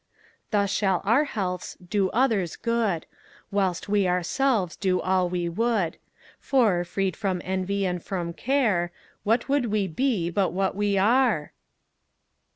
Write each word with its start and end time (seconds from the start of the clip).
Thus 0.49 0.71
shall 0.71 1.03
our 1.05 1.25
healths 1.25 1.75
do 1.77 2.09
others 2.09 2.55
good, 2.55 3.05
Whilst 3.51 3.87
we 3.87 4.07
ourselves 4.07 4.75
do 4.75 4.99
all 4.99 5.29
we 5.29 5.47
would; 5.47 5.97
For, 6.39 6.83
freed 6.83 7.15
from 7.15 7.39
envy 7.45 7.85
and 7.85 8.03
from 8.03 8.33
care, 8.33 8.91
What 9.21 9.47
would 9.47 9.67
we 9.67 9.87
be 9.87 10.31
but 10.31 10.53
what 10.53 10.73
we 10.75 10.97
are? 10.97 11.53